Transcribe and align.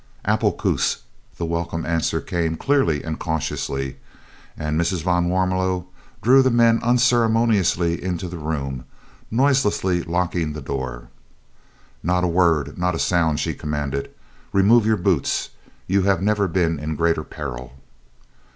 "Appelkoos," 0.25 1.01
the 1.37 1.45
welcome 1.45 1.85
answer 1.85 2.19
came 2.21 2.55
clearly 2.55 3.03
and 3.03 3.19
cautiously, 3.19 3.97
and 4.57 4.81
Mrs. 4.81 5.03
van 5.03 5.29
Warmelo 5.29 5.85
drew 6.23 6.41
the 6.41 6.49
men 6.49 6.79
unceremoniously 6.81 8.03
into 8.03 8.27
the 8.27 8.39
room, 8.39 8.85
noiselessly 9.29 10.01
locking 10.01 10.53
the 10.53 10.59
door. 10.59 11.09
"Not 12.01 12.23
a 12.23 12.27
word, 12.27 12.79
not 12.79 12.95
a 12.95 12.97
sound," 12.97 13.39
she 13.39 13.53
commanded, 13.53 14.09
"remove 14.51 14.87
your 14.87 14.97
boots 14.97 15.49
you 15.85 16.01
have 16.01 16.19
never 16.19 16.47
been 16.47 16.79
in 16.79 16.95
greater 16.95 17.23
peril." 17.23 17.73